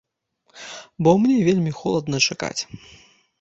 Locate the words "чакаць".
2.31-2.61